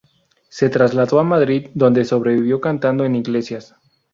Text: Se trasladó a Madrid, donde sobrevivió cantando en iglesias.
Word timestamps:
Se 0.49 0.67
trasladó 0.69 1.19
a 1.19 1.23
Madrid, 1.23 1.67
donde 1.75 2.05
sobrevivió 2.05 2.59
cantando 2.59 3.05
en 3.05 3.13
iglesias. 3.15 3.75